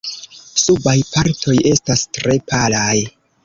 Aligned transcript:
Subaj 0.61 0.95
partoj 1.11 1.57
estas 1.75 2.05
tre 2.19 2.41
palaj. 2.51 2.93